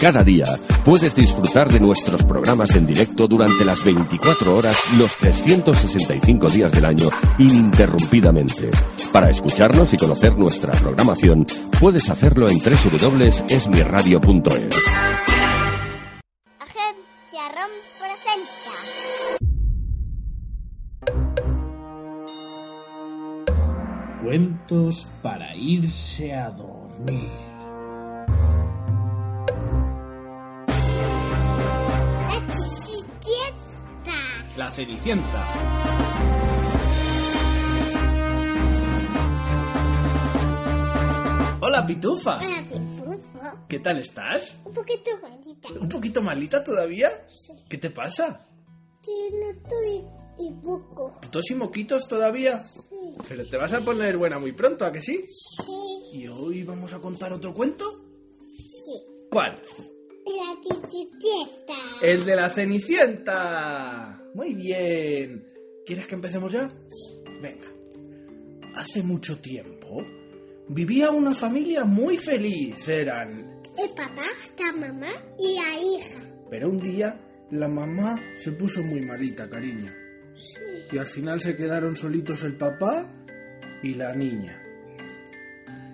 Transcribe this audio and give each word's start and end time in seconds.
Cada 0.00 0.24
día 0.24 0.46
puedes 0.82 1.14
disfrutar 1.14 1.70
de 1.70 1.78
nuestros 1.78 2.24
programas 2.24 2.74
en 2.74 2.86
directo 2.86 3.28
durante 3.28 3.66
las 3.66 3.84
24 3.84 4.56
horas, 4.56 4.74
los 4.96 5.14
365 5.18 6.48
días 6.48 6.72
del 6.72 6.86
año, 6.86 7.10
ininterrumpidamente. 7.36 8.70
Para 9.12 9.28
escucharnos 9.28 9.92
y 9.92 9.98
conocer 9.98 10.38
nuestra 10.38 10.72
programación, 10.72 11.44
puedes 11.78 12.08
hacerlo 12.08 12.48
en 12.48 12.60
www.esmirradio.es. 12.60 14.86
Agencia 16.58 17.42
ROM 17.54 17.70
presenta. 18.00 18.70
Cuentos 24.24 25.06
para 25.20 25.54
irse 25.54 26.32
a 26.32 26.48
dormir. 26.48 27.49
La 34.60 34.70
Cenicienta. 34.70 35.42
Hola, 41.62 41.86
Pitufa. 41.86 42.36
Hola, 42.36 42.68
Pitufo. 42.70 43.66
¿Qué 43.66 43.78
tal 43.78 44.00
estás? 44.00 44.58
Un 44.66 44.74
poquito 44.74 45.12
malita. 45.22 45.68
¿Un 45.80 45.88
poquito 45.88 46.20
malita 46.20 46.62
todavía? 46.62 47.08
Sí. 47.30 47.54
¿Qué 47.70 47.78
te 47.78 47.88
pasa? 47.88 48.46
Que 49.02 49.30
no 49.32 49.48
estoy 49.48 50.04
y 50.38 50.52
poco. 50.62 51.18
¿Tos 51.30 51.50
y 51.50 51.54
moquitos 51.54 52.06
todavía? 52.06 52.62
Sí. 52.64 53.16
Pero 53.26 53.46
te 53.46 53.56
vas 53.56 53.72
a 53.72 53.80
poner 53.80 54.18
buena 54.18 54.38
muy 54.38 54.52
pronto, 54.52 54.84
¿a 54.84 54.92
que 54.92 55.00
sí? 55.00 55.24
Sí. 55.26 56.18
¿Y 56.18 56.28
hoy 56.28 56.64
vamos 56.64 56.92
a 56.92 56.98
contar 56.98 57.32
otro 57.32 57.54
cuento? 57.54 57.86
Sí. 58.52 59.06
¿Cuál? 59.30 59.62
La 60.26 60.54
cenicienta. 60.62 61.74
El 62.02 62.26
de 62.26 62.36
la 62.36 62.50
Cenicienta. 62.50 64.19
Muy 64.34 64.54
bien. 64.54 65.46
¿Quieres 65.84 66.06
que 66.06 66.14
empecemos 66.14 66.52
ya? 66.52 66.68
Venga. 67.42 67.66
Hace 68.76 69.02
mucho 69.02 69.40
tiempo 69.40 70.02
vivía 70.68 71.10
una 71.10 71.34
familia 71.34 71.84
muy 71.84 72.16
feliz. 72.16 72.88
Eran... 72.88 73.60
El 73.76 73.90
papá, 73.90 74.26
la 74.58 74.72
mamá 74.72 75.12
y 75.38 75.54
la 75.54 75.80
hija. 75.80 76.20
Pero 76.50 76.70
un 76.70 76.78
día 76.78 77.20
la 77.50 77.68
mamá 77.68 78.20
se 78.38 78.52
puso 78.52 78.82
muy 78.82 79.00
malita, 79.00 79.48
cariño. 79.48 79.92
Sí. 80.36 80.60
Y 80.92 80.98
al 80.98 81.06
final 81.06 81.40
se 81.40 81.56
quedaron 81.56 81.96
solitos 81.96 82.42
el 82.44 82.56
papá 82.56 83.12
y 83.82 83.94
la 83.94 84.14
niña. 84.14 84.62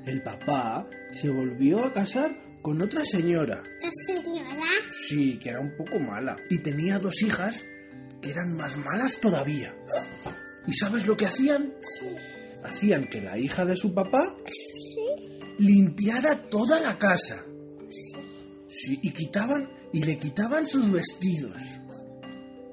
El 0.05 0.23
papá 0.23 0.89
se 1.11 1.31
volvió 1.31 1.85
a 1.85 1.93
casar 1.93 2.37
con 2.63 2.81
otra 2.83 3.05
señora. 3.05 3.63
La 3.83 3.91
señora. 4.15 4.67
Sí, 4.91 5.39
que 5.39 5.51
era 5.51 5.61
un 5.61 5.77
poco 5.77 5.99
mala. 5.99 6.37
Y 6.51 6.59
tenía 6.59 6.99
dos 6.99 7.23
hijas 7.23 7.65
que 8.27 8.33
eran 8.33 8.57
más 8.57 8.77
malas 8.77 9.21
todavía. 9.21 9.75
¿Y 10.67 10.73
sabes 10.73 11.07
lo 11.07 11.17
que 11.17 11.27
hacían? 11.27 11.73
Sí. 12.01 12.07
Hacían 12.65 13.05
que 13.09 13.21
la 13.21 13.39
hija 13.39 13.65
de 13.65 13.77
su 13.77 13.95
papá 13.95 14.35
Sí. 14.47 15.39
limpiara 15.59 16.49
toda 16.49 16.81
la 16.81 16.99
casa. 16.99 17.45
Sí, 18.69 18.99
y 19.01 19.13
quitaban 19.13 19.71
y 19.93 20.03
le 20.03 20.19
quitaban 20.19 20.67
sus 20.67 20.91
vestidos. 20.91 21.63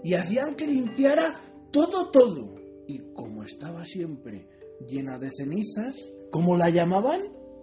Y 0.03 0.15
hacían 0.15 0.55
que 0.55 0.65
limpiara 0.67 1.39
todo, 1.71 2.09
todo. 2.09 2.55
Y 2.87 3.13
como 3.13 3.43
estaba 3.43 3.85
siempre 3.85 4.47
llena 4.87 5.17
de 5.19 5.29
cenizas, 5.31 5.95
¿cómo 6.31 6.57
la 6.57 6.69
llamaban? 6.69 7.21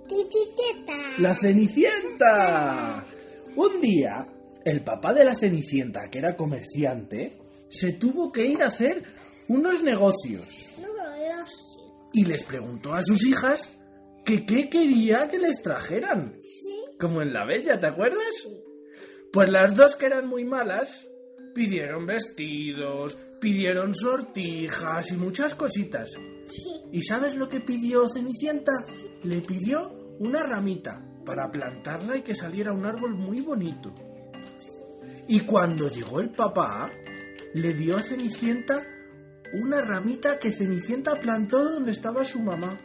Cenicienta. 0.08 0.92
¡La 1.18 1.34
Cenicienta! 1.34 3.04
Un 3.56 3.80
día, 3.80 4.26
el 4.64 4.82
papá 4.84 5.12
de 5.12 5.24
la 5.24 5.34
Cenicienta, 5.34 6.08
que 6.10 6.18
era 6.18 6.36
comerciante, 6.36 7.36
se 7.70 7.94
tuvo 7.94 8.30
que 8.32 8.44
ir 8.44 8.62
a 8.62 8.66
hacer 8.66 9.02
unos 9.48 9.82
negocios 9.82 10.70
y 12.12 12.24
les 12.24 12.42
preguntó 12.42 12.94
a 12.94 13.02
sus 13.02 13.24
hijas 13.24 13.76
que 14.24 14.44
qué 14.44 14.68
quería 14.68 15.28
que 15.28 15.38
les 15.38 15.62
trajeran. 15.62 16.36
Sí. 16.40 16.84
Como 16.98 17.22
en 17.22 17.32
la 17.32 17.44
bella, 17.44 17.78
¿te 17.80 17.86
acuerdas? 17.86 18.48
Pues 19.32 19.48
las 19.50 19.74
dos 19.74 19.96
que 19.96 20.06
eran 20.06 20.28
muy 20.28 20.44
malas 20.44 21.06
pidieron 21.54 22.06
vestidos, 22.06 23.16
pidieron 23.40 23.94
sortijas 23.94 25.10
y 25.12 25.16
muchas 25.16 25.54
cositas. 25.54 26.10
Sí. 26.46 26.82
¿Y 26.92 27.02
sabes 27.02 27.36
lo 27.36 27.48
que 27.48 27.60
pidió 27.60 28.08
Cenicienta? 28.08 28.72
Le 29.22 29.40
pidió 29.40 30.16
una 30.18 30.42
ramita 30.42 31.02
para 31.24 31.50
plantarla 31.50 32.16
y 32.16 32.22
que 32.22 32.34
saliera 32.34 32.72
un 32.72 32.84
árbol 32.84 33.14
muy 33.14 33.40
bonito. 33.40 33.94
Y 35.28 35.40
cuando 35.40 35.88
llegó 35.88 36.20
el 36.20 36.30
papá, 36.30 36.90
le 37.54 37.74
dio 37.74 37.96
a 37.96 38.02
Cenicienta 38.02 38.86
una 39.52 39.80
ramita 39.82 40.38
que 40.38 40.52
Cenicienta 40.52 41.18
plantó 41.18 41.58
donde 41.58 41.90
estaba 41.92 42.24
su 42.24 42.40
mamá. 42.40 42.76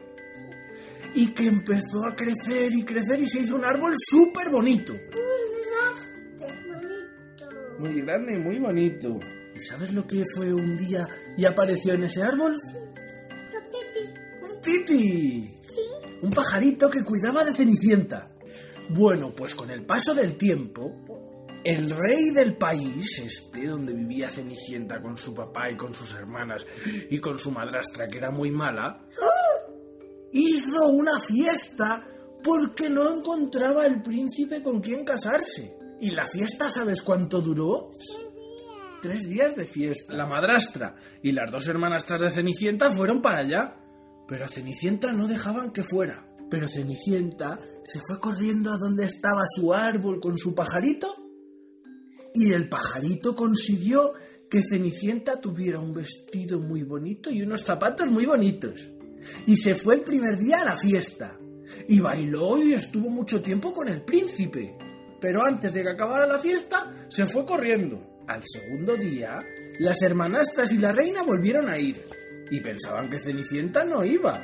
Y 1.13 1.33
que 1.33 1.45
empezó 1.45 2.03
a 2.05 2.15
crecer 2.15 2.71
y 2.73 2.83
crecer 2.83 3.19
y 3.21 3.29
se 3.29 3.39
hizo 3.39 3.55
un 3.55 3.63
árbol 3.63 3.93
súper 3.97 4.51
bonito. 4.51 4.93
Muy 7.79 8.01
grande 8.01 8.35
y 8.35 8.39
muy 8.39 8.59
bonito. 8.59 9.19
¿Y 9.55 9.59
sabes 9.59 9.93
lo 9.93 10.05
que 10.05 10.23
fue 10.35 10.53
un 10.53 10.75
día 10.75 11.07
y 11.37 11.45
apareció 11.45 11.93
en 11.93 12.03
ese 12.03 12.21
árbol? 12.23 12.55
Papepi. 13.51 14.13
¡Un 14.41 14.61
titi! 14.61 15.55
Sí. 15.61 15.81
un 16.21 16.31
pajarito 16.31 16.89
que 16.89 17.03
cuidaba 17.03 17.43
de 17.45 17.53
Cenicienta. 17.53 18.29
Bueno, 18.89 19.33
pues 19.35 19.55
con 19.55 19.69
el 19.69 19.85
paso 19.85 20.13
del 20.13 20.35
tiempo, 20.35 20.91
el 21.65 21.89
rey 21.89 22.29
del 22.29 22.57
país, 22.57 23.17
este 23.17 23.65
donde 23.65 23.91
vivía 23.91 24.29
Cenicienta 24.29 25.01
con 25.01 25.17
su 25.17 25.33
papá 25.33 25.71
y 25.71 25.75
con 25.75 25.95
sus 25.95 26.13
hermanas 26.13 26.63
y 27.09 27.19
con 27.19 27.39
su 27.39 27.49
madrastra 27.49 28.07
que 28.07 28.19
era 28.19 28.29
muy 28.29 28.51
mala, 28.51 29.03
hizo 30.31 30.89
una 30.89 31.19
fiesta 31.19 32.05
porque 32.43 32.87
no 32.87 33.11
encontraba 33.11 33.87
el 33.87 34.03
príncipe 34.03 34.61
con 34.61 34.79
quien 34.79 35.03
casarse. 35.03 35.75
¿Y 35.99 36.11
la 36.11 36.27
fiesta 36.27 36.69
sabes 36.69 37.01
cuánto 37.01 37.41
duró? 37.41 37.89
Tres 39.01 39.27
días 39.27 39.55
de 39.55 39.65
fiesta. 39.65 40.13
La 40.13 40.27
madrastra 40.27 40.95
y 41.23 41.31
las 41.31 41.51
dos 41.51 41.67
hermanastras 41.67 42.21
de 42.21 42.31
Cenicienta 42.31 42.91
fueron 42.91 43.23
para 43.23 43.39
allá. 43.39 43.75
Pero 44.27 44.45
a 44.45 44.47
Cenicienta 44.47 45.11
no 45.13 45.27
dejaban 45.27 45.71
que 45.71 45.83
fuera. 45.83 46.27
Pero 46.47 46.67
Cenicienta 46.67 47.59
se 47.83 47.99
fue 48.07 48.19
corriendo 48.19 48.71
a 48.71 48.77
donde 48.77 49.05
estaba 49.05 49.41
su 49.47 49.73
árbol 49.73 50.19
con 50.19 50.37
su 50.37 50.53
pajarito. 50.53 51.24
Y 52.35 52.53
el 52.53 52.67
pajarito 52.67 53.35
consiguió 53.35 54.13
que 54.49 54.61
Cenicienta 54.61 55.39
tuviera 55.39 55.79
un 55.79 55.93
vestido 55.93 56.59
muy 56.59 56.83
bonito 56.83 57.31
y 57.31 57.41
unos 57.41 57.63
zapatos 57.63 58.07
muy 58.07 58.25
bonitos. 58.25 58.89
Y 59.47 59.55
se 59.55 59.75
fue 59.75 59.95
el 59.95 60.01
primer 60.01 60.37
día 60.37 60.61
a 60.61 60.65
la 60.65 60.77
fiesta. 60.77 61.37
Y 61.87 61.99
bailó 61.99 62.61
y 62.61 62.73
estuvo 62.73 63.09
mucho 63.09 63.41
tiempo 63.41 63.73
con 63.73 63.89
el 63.89 64.03
príncipe. 64.03 64.77
Pero 65.19 65.45
antes 65.45 65.73
de 65.73 65.81
que 65.81 65.89
acabara 65.89 66.27
la 66.27 66.39
fiesta, 66.39 67.07
se 67.09 67.25
fue 67.25 67.45
corriendo. 67.45 68.23
Al 68.27 68.43
segundo 68.45 68.95
día, 68.95 69.39
las 69.79 70.01
hermanastras 70.01 70.71
y 70.73 70.77
la 70.77 70.91
reina 70.91 71.23
volvieron 71.23 71.69
a 71.69 71.77
ir. 71.77 72.03
Y 72.51 72.59
pensaban 72.59 73.09
que 73.09 73.17
Cenicienta 73.17 73.83
no 73.83 74.03
iba. 74.03 74.43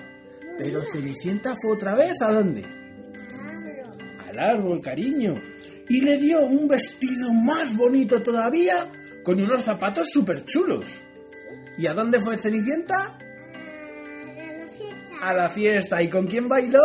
Pero 0.57 0.81
Cenicienta 0.81 1.55
fue 1.61 1.73
otra 1.73 1.95
vez 1.95 2.21
a 2.21 2.31
dónde? 2.31 2.63
Al 2.63 4.39
árbol, 4.39 4.81
cariño. 4.81 5.35
Y 5.91 5.99
le 5.99 6.17
dio 6.17 6.45
un 6.45 6.69
vestido 6.69 7.33
más 7.33 7.75
bonito 7.75 8.23
todavía, 8.23 8.89
con 9.25 9.41
unos 9.41 9.65
zapatos 9.65 10.07
súper 10.09 10.45
chulos. 10.45 10.87
¿Y 11.77 11.85
a 11.85 11.91
dónde 11.91 12.21
fue 12.21 12.37
Cenicienta? 12.37 13.19
A 15.21 15.33
la 15.33 15.49
fiesta. 15.49 16.01
¿Y 16.01 16.09
con 16.09 16.27
quién 16.27 16.47
bailó? 16.47 16.79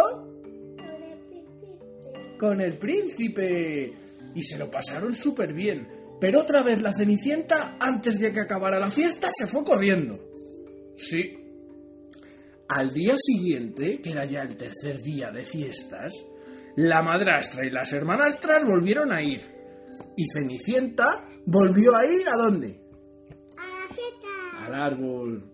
Con 2.36 2.60
el 2.60 2.78
príncipe. 2.78 3.94
Y 4.34 4.42
se 4.42 4.58
lo 4.58 4.68
pasaron 4.68 5.14
súper 5.14 5.52
bien. 5.52 5.86
Pero 6.20 6.40
otra 6.40 6.64
vez 6.64 6.82
la 6.82 6.92
Cenicienta, 6.92 7.76
antes 7.78 8.18
de 8.18 8.32
que 8.32 8.40
acabara 8.40 8.80
la 8.80 8.90
fiesta, 8.90 9.28
se 9.32 9.46
fue 9.46 9.62
corriendo. 9.62 10.18
Sí. 10.96 11.32
Al 12.70 12.90
día 12.90 13.14
siguiente, 13.16 14.00
que 14.02 14.10
era 14.10 14.24
ya 14.24 14.42
el 14.42 14.56
tercer 14.56 14.98
día 14.98 15.30
de 15.30 15.44
fiestas, 15.44 16.12
la 16.76 17.02
madrastra 17.02 17.64
y 17.66 17.70
las 17.70 17.92
hermanastras 17.92 18.64
volvieron 18.66 19.12
a 19.12 19.22
ir. 19.22 19.40
Y 20.16 20.24
Cenicienta 20.32 21.26
volvió 21.46 21.94
a 21.96 22.04
ir 22.06 22.28
a 22.28 22.36
dónde? 22.36 22.80
A 23.56 23.66
la 23.66 23.94
fiesta. 23.94 24.66
Al 24.66 24.74
árbol. 24.74 25.52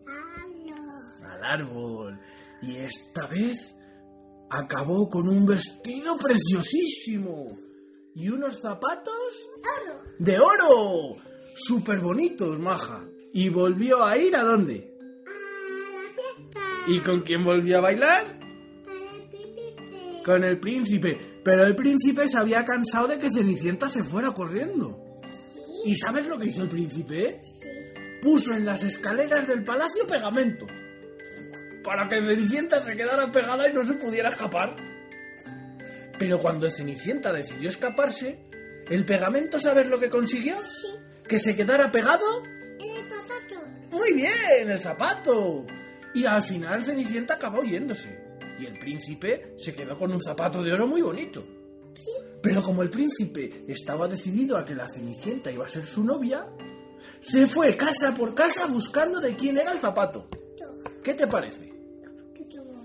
Al 1.24 1.44
árbol. 1.44 2.18
Y 2.62 2.76
esta 2.78 3.26
vez 3.26 3.76
acabó 4.50 5.08
con 5.08 5.28
un 5.28 5.46
vestido 5.46 6.16
preciosísimo 6.16 7.56
y 8.14 8.28
unos 8.28 8.60
zapatos 8.60 9.14
Oro. 9.86 10.02
de 10.18 10.38
oro. 10.38 11.16
Súper 11.54 12.00
bonitos, 12.00 12.58
maja. 12.58 13.04
Y 13.32 13.48
volvió 13.48 14.04
a 14.04 14.16
ir 14.18 14.36
a 14.36 14.42
dónde? 14.42 14.94
A 15.26 15.92
la 15.92 16.00
fiesta. 16.14 16.60
¿Y 16.88 17.00
con 17.00 17.20
quién 17.22 17.44
volvió 17.44 17.78
a 17.78 17.82
bailar? 17.82 18.31
Con 20.24 20.44
el 20.44 20.58
príncipe. 20.58 21.40
Pero 21.44 21.64
el 21.64 21.74
príncipe 21.74 22.28
se 22.28 22.38
había 22.38 22.64
cansado 22.64 23.08
de 23.08 23.18
que 23.18 23.30
Cenicienta 23.30 23.88
se 23.88 24.04
fuera 24.04 24.32
corriendo. 24.32 25.20
¿Y 25.84 25.94
sabes 25.96 26.28
lo 26.28 26.38
que 26.38 26.46
hizo 26.46 26.62
el 26.62 26.68
príncipe? 26.68 27.42
Puso 28.20 28.54
en 28.54 28.64
las 28.64 28.84
escaleras 28.84 29.48
del 29.48 29.64
palacio 29.64 30.06
pegamento. 30.06 30.66
Para 31.82 32.08
que 32.08 32.22
Cenicienta 32.22 32.80
se 32.80 32.94
quedara 32.94 33.32
pegada 33.32 33.68
y 33.68 33.72
no 33.72 33.84
se 33.84 33.94
pudiera 33.94 34.28
escapar. 34.28 34.76
Pero 36.18 36.38
cuando 36.38 36.70
Cenicienta 36.70 37.32
decidió 37.32 37.68
escaparse, 37.68 38.38
el 38.88 39.04
pegamento, 39.04 39.58
¿sabes 39.58 39.88
lo 39.88 39.98
que 39.98 40.08
consiguió? 40.08 40.54
Sí. 40.62 40.88
Que 41.26 41.38
se 41.38 41.56
quedara 41.56 41.90
pegado 41.90 42.44
En 42.78 42.90
el 42.90 43.10
zapato. 43.10 43.66
muy 43.90 44.12
bien, 44.12 44.70
el 44.70 44.78
zapato. 44.78 45.66
Y 46.14 46.24
al 46.26 46.42
final 46.42 46.84
Cenicienta 46.84 47.34
acabó 47.34 47.62
yéndose. 47.64 48.21
Y 48.62 48.66
el 48.66 48.78
príncipe 48.78 49.54
se 49.56 49.74
quedó 49.74 49.98
con 49.98 50.12
un 50.12 50.20
zapato 50.20 50.62
de 50.62 50.72
oro 50.72 50.86
muy 50.86 51.02
bonito. 51.02 51.44
Sí. 51.96 52.12
Pero 52.40 52.62
como 52.62 52.82
el 52.82 52.90
príncipe 52.90 53.64
estaba 53.66 54.06
decidido 54.06 54.56
a 54.56 54.64
que 54.64 54.76
la 54.76 54.86
Cenicienta 54.88 55.50
iba 55.50 55.64
a 55.64 55.68
ser 55.68 55.84
su 55.84 56.04
novia, 56.04 56.46
se 57.18 57.48
fue 57.48 57.76
casa 57.76 58.14
por 58.14 58.36
casa 58.36 58.66
buscando 58.66 59.18
de 59.18 59.34
quién 59.34 59.58
era 59.58 59.72
el 59.72 59.78
zapato. 59.78 60.28
¿Qué 61.02 61.14
te 61.14 61.26
parece? 61.26 61.72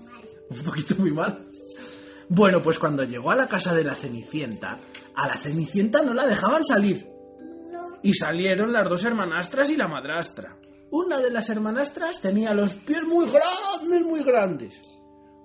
Mal. 0.04 0.24
Un 0.50 0.64
poquito 0.64 0.96
muy 0.96 1.12
mal. 1.12 1.46
Bueno, 2.28 2.60
pues 2.60 2.76
cuando 2.76 3.04
llegó 3.04 3.30
a 3.30 3.36
la 3.36 3.46
casa 3.46 3.72
de 3.72 3.84
la 3.84 3.94
Cenicienta, 3.94 4.80
a 5.14 5.28
la 5.28 5.34
Cenicienta 5.34 6.02
no 6.02 6.12
la 6.12 6.26
dejaban 6.26 6.64
salir. 6.64 7.08
No. 7.70 8.00
Y 8.02 8.14
salieron 8.14 8.72
las 8.72 8.88
dos 8.88 9.04
hermanastras 9.04 9.70
y 9.70 9.76
la 9.76 9.86
madrastra. 9.86 10.56
Una 10.90 11.20
de 11.20 11.30
las 11.30 11.48
hermanastras 11.50 12.20
tenía 12.20 12.52
los 12.52 12.74
pies 12.74 13.04
muy 13.04 13.26
grandes, 13.30 14.02
muy 14.02 14.24
grandes. 14.24 14.74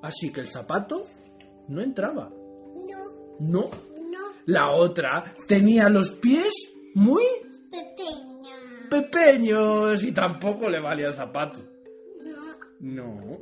Así 0.04 0.32
que 0.32 0.42
el 0.42 0.48
zapato 0.48 1.08
no 1.70 1.82
entraba. 1.82 2.30
No. 2.30 3.40
No. 3.40 3.70
No. 4.12 4.20
La 4.46 4.70
otra 4.76 5.34
tenía 5.48 5.90
los 5.90 6.12
pies 6.12 6.54
muy 6.94 7.24
Pequeña. 7.72 8.90
pequeños 8.90 10.04
y 10.04 10.12
tampoco 10.12 10.70
le 10.70 10.80
valía 10.80 11.08
el 11.08 11.14
zapato. 11.16 11.62
No. 12.22 12.58
No. 12.80 13.38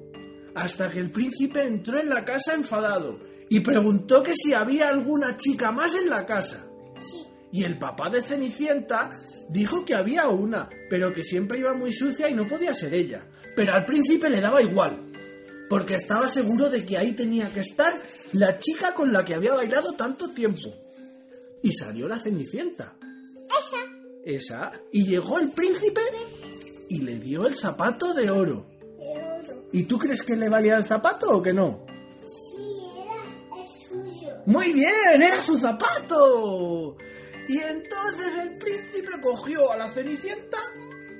Hasta 0.55 0.89
que 0.89 0.99
el 0.99 1.11
príncipe 1.11 1.63
entró 1.63 1.99
en 1.99 2.09
la 2.09 2.23
casa 2.23 2.53
enfadado 2.53 3.17
y 3.49 3.59
preguntó 3.61 4.21
que 4.23 4.33
si 4.33 4.53
había 4.53 4.87
alguna 4.87 5.35
chica 5.37 5.71
más 5.71 5.95
en 5.95 6.09
la 6.09 6.25
casa. 6.25 6.67
Sí. 6.99 7.25
Y 7.53 7.65
el 7.65 7.77
papá 7.77 8.09
de 8.09 8.21
Cenicienta 8.23 9.09
dijo 9.49 9.83
que 9.83 9.93
había 9.95 10.29
una, 10.29 10.69
pero 10.89 11.11
que 11.11 11.23
siempre 11.23 11.59
iba 11.59 11.73
muy 11.73 11.91
sucia 11.91 12.29
y 12.29 12.33
no 12.33 12.47
podía 12.47 12.73
ser 12.73 12.93
ella. 12.93 13.25
Pero 13.57 13.73
al 13.73 13.83
príncipe 13.83 14.29
le 14.29 14.39
daba 14.39 14.61
igual, 14.61 15.11
porque 15.71 15.95
estaba 15.95 16.27
seguro 16.27 16.69
de 16.69 16.85
que 16.85 16.97
ahí 16.97 17.13
tenía 17.13 17.49
que 17.49 17.61
estar 17.61 18.01
la 18.33 18.57
chica 18.57 18.93
con 18.93 19.13
la 19.13 19.23
que 19.23 19.35
había 19.35 19.53
bailado 19.53 19.93
tanto 19.93 20.31
tiempo. 20.31 20.67
Y 21.63 21.71
salió 21.71 22.09
la 22.09 22.19
Cenicienta. 22.19 22.97
Esa. 23.47 23.77
Esa. 24.25 24.81
Y 24.91 25.05
llegó 25.05 25.39
el 25.39 25.51
príncipe 25.51 26.01
y 26.89 26.99
le 26.99 27.15
dio 27.19 27.47
el 27.47 27.55
zapato 27.55 28.13
de 28.13 28.29
oro. 28.29 28.65
De 28.99 29.13
oro. 29.13 29.69
¿Y 29.71 29.85
tú 29.85 29.97
crees 29.97 30.23
que 30.23 30.35
le 30.35 30.49
valía 30.49 30.75
el 30.75 30.83
zapato 30.83 31.37
o 31.37 31.41
que 31.41 31.53
no? 31.53 31.85
Sí, 32.25 32.89
era 33.05 33.63
el 33.63 33.69
suyo. 33.87 34.33
Muy 34.47 34.73
bien, 34.73 35.21
era 35.21 35.39
su 35.39 35.57
zapato. 35.57 36.97
Y 37.47 37.59
entonces 37.59 38.35
el 38.41 38.57
príncipe 38.57 39.21
cogió 39.21 39.71
a 39.71 39.77
la 39.77 39.89
Cenicienta 39.93 40.57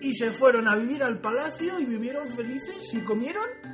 y 0.01 0.13
se 0.13 0.31
fueron 0.31 0.67
a 0.67 0.75
vivir 0.75 1.03
al 1.03 1.21
palacio 1.21 1.79
y 1.79 1.85
vivieron 1.85 2.27
felices 2.27 2.93
y 2.93 2.99
comieron. 2.99 3.70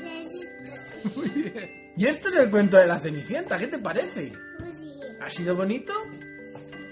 Besito. 0.00 1.14
Muy 1.16 1.28
bien. 1.28 1.92
Y 1.96 2.06
este 2.06 2.28
es 2.28 2.36
el 2.36 2.50
cuento 2.50 2.76
de 2.76 2.86
la 2.86 3.00
Cenicienta, 3.00 3.58
¿qué 3.58 3.66
te 3.66 3.78
parece? 3.78 4.32
Muy 4.58 4.72
bien. 4.72 5.22
¿Ha 5.22 5.30
sido 5.30 5.54
bonito? 5.56 5.92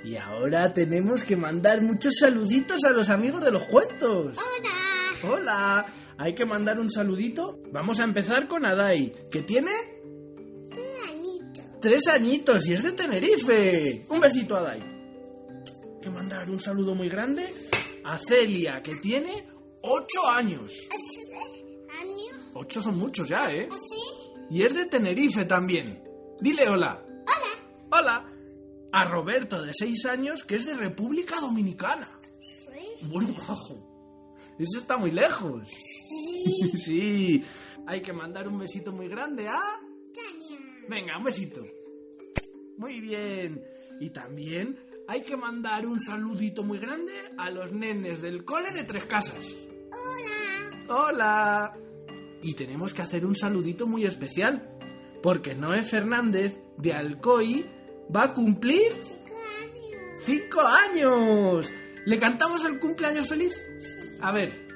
Y 0.05 0.16
ahora 0.16 0.72
tenemos 0.72 1.25
que 1.25 1.37
mandar 1.37 1.82
muchos 1.82 2.14
saluditos 2.20 2.84
a 2.84 2.90
los 2.90 3.10
amigos 3.10 3.44
de 3.44 3.50
los 3.50 3.64
cuentos. 3.64 4.37
Hola. 4.38 5.34
Hola, 5.34 5.87
hay 6.19 6.34
que 6.34 6.44
mandar 6.46 6.78
un 6.78 6.90
saludito. 6.90 7.60
Vamos 7.72 8.00
a 8.00 8.05
empezar 8.05 8.49
con 8.49 8.64
Adai, 8.64 9.12
que 9.31 9.43
tiene 9.43 9.72
Qué 10.72 10.96
bonito. 11.06 11.61
Tres 11.81 12.06
añitos 12.08 12.66
y 12.69 12.75
es 12.75 12.82
de 12.82 12.93
Tenerife. 12.93 14.06
Un 14.08 14.20
besito 14.20 14.56
a 14.56 14.62
Dai. 14.62 14.81
Hay 14.81 16.00
que 16.00 16.11
mandar 16.11 16.50
un 16.50 16.61
saludo 16.61 16.94
muy 16.94 17.08
grande 17.08 17.52
a 18.04 18.16
Celia, 18.19 18.82
que 18.82 18.96
tiene 18.96 19.46
ocho 19.82 20.28
años. 20.31 20.88
Ocho 22.60 22.82
son 22.82 22.99
muchos 22.99 23.28
ya, 23.28 23.52
¿eh? 23.52 23.69
¿Así? 23.70 24.34
Y 24.50 24.62
es 24.62 24.75
de 24.75 24.87
Tenerife 24.87 25.44
también. 25.44 26.02
Dile 26.40 26.69
hola. 26.69 27.00
Hola. 27.06 27.96
Hola. 28.00 28.32
A 28.90 29.05
Roberto, 29.05 29.62
de 29.62 29.72
seis 29.72 30.05
años, 30.06 30.43
que 30.43 30.56
es 30.56 30.66
de 30.66 30.75
República 30.75 31.38
Dominicana. 31.40 32.19
Sí. 32.40 33.06
Bueno, 33.06 33.32
bajo. 33.34 34.56
Eso 34.58 34.81
está 34.81 34.96
muy 34.96 35.12
lejos. 35.12 35.69
Sí. 35.69 36.72
Sí. 36.76 37.44
Hay 37.87 38.00
que 38.00 38.12
mandar 38.12 38.49
un 38.49 38.58
besito 38.58 38.93
muy 38.93 39.08
grande 39.08 39.46
a... 39.46 39.61
Tania. 40.12 40.58
Venga, 40.88 41.16
un 41.16 41.25
besito. 41.25 41.62
Muy 42.76 43.00
bien. 43.00 43.62
Y 44.00 44.11
también 44.11 44.78
hay 45.06 45.22
que 45.22 45.37
mandar 45.37 45.87
un 45.87 46.00
saludito 46.00 46.64
muy 46.64 46.78
grande 46.78 47.12
a 47.37 47.50
los 47.50 47.72
nenes 47.72 48.20
del 48.20 48.44
cole 48.44 48.72
de 48.75 48.84
Tres 48.84 49.06
Casas. 49.06 49.46
Hola. 49.93 51.06
Hola. 51.06 51.88
Y 52.43 52.55
tenemos 52.55 52.94
que 52.94 53.02
hacer 53.02 53.26
un 53.26 53.35
saludito 53.35 53.87
muy 53.87 54.05
especial, 54.05 54.79
porque 55.23 55.55
Noé 55.55 55.82
Fernández 55.82 56.61
de 56.76 56.93
Alcoy 56.93 57.67
va 58.14 58.25
a 58.25 58.35
cumplir 58.35 58.93
cinco 60.25 60.61
años. 60.61 61.70
¿Le 62.06 62.19
cantamos 62.19 62.64
el 62.64 62.79
cumpleaños 62.79 63.29
feliz? 63.29 63.55
A 64.20 64.32
ver. 64.32 64.69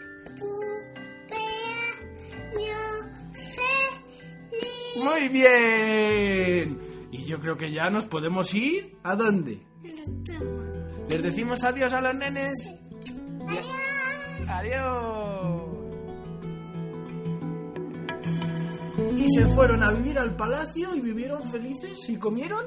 Muy 4.97 5.29
bien. 5.29 6.79
Y 7.11 7.25
yo 7.25 7.41
creo 7.41 7.57
que 7.57 7.73
ya 7.73 7.91
nos 7.91 8.05
podemos 8.05 8.53
ir. 8.55 8.97
¿A 9.03 9.17
dónde? 9.17 9.61
¿Les 11.11 11.23
decimos 11.23 11.65
adiós 11.65 11.93
a 11.93 12.01
los 12.01 12.15
nenes? 12.15 12.53
Adiós. 14.49 15.62
Y 19.17 19.29
se 19.29 19.47
fueron 19.55 19.83
a 19.83 19.91
vivir 19.93 20.19
al 20.19 20.37
palacio 20.37 20.95
y 20.95 21.01
vivieron 21.01 21.43
felices 21.51 22.09
y 22.09 22.17
comieron 22.17 22.67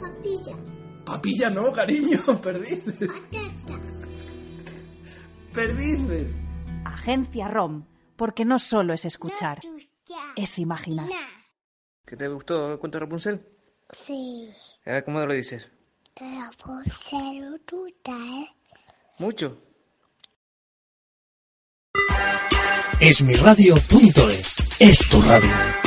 Papilla. 0.00 0.56
papilla 1.04 1.50
no, 1.50 1.72
cariño, 1.72 2.20
perdices. 2.42 2.94
Patata. 3.66 4.08
Perdices. 5.52 6.32
Agencia 6.84 7.48
ROM, 7.48 7.84
porque 8.16 8.44
no 8.44 8.58
solo 8.58 8.92
es 8.94 9.04
escuchar, 9.04 9.60
es 10.36 10.58
imaginar. 10.58 11.06
Na. 11.08 11.14
¿Qué 12.04 12.16
te 12.16 12.28
gustó 12.28 12.72
el 12.72 12.78
cuento 12.78 12.98
de 12.98 13.04
Rapunzel? 13.04 13.46
Sí. 13.90 14.48
Eh, 14.84 15.02
¿Cómo 15.04 15.24
lo 15.24 15.32
dices? 15.34 15.68
Tuta, 17.64 18.12
¿eh? 18.16 18.48
Mucho. 19.18 19.58
Esmiradio.es 23.00 24.65
es 24.78 25.08
tu 25.08 25.20
radio. 25.22 25.85